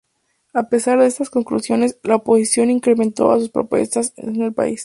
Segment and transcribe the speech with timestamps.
[0.55, 4.79] A pesar de estas conclusiones la oposición incrementó sus protestas en el país.